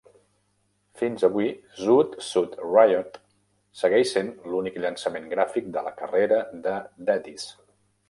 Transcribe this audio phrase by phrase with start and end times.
[1.01, 1.49] Fins a avui,
[1.81, 3.21] "Zoot Suit Riot"
[3.83, 6.79] segueix sent l'únic llançament gràfic de la carrera de
[7.13, 7.51] Daddies.